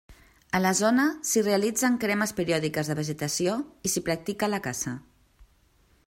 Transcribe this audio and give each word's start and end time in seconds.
A 0.59 0.59
la 0.65 0.69
zona 0.77 1.03
s'hi 1.31 1.41
realitzen 1.47 1.99
cremes 2.03 2.33
periòdiques 2.39 2.89
de 2.91 2.95
vegetació 3.01 3.57
i 3.89 3.91
s'hi 3.93 4.03
practica 4.09 4.49
la 4.55 4.61
caça. 4.69 4.95